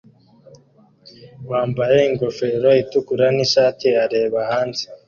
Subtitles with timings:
[1.49, 4.83] wambaye ingofero itukura nishati areba hanze